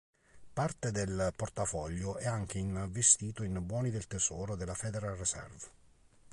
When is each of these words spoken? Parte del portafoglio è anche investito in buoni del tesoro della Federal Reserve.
Parte 0.55 0.91
del 0.91 1.31
portafoglio 1.35 2.15
è 2.17 2.25
anche 2.27 2.57
investito 2.57 3.43
in 3.43 3.63
buoni 3.63 3.91
del 3.91 4.07
tesoro 4.07 4.55
della 4.55 4.73
Federal 4.73 5.15
Reserve. 5.15 5.67